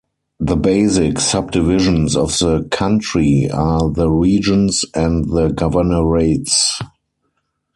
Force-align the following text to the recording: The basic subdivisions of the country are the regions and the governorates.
The 0.39 0.55
basic 0.55 1.19
subdivisions 1.19 2.17
of 2.17 2.31
the 2.39 2.67
country 2.71 3.47
are 3.53 3.87
the 3.91 4.09
regions 4.09 4.83
and 4.95 5.25
the 5.25 5.49
governorates. 5.49 6.81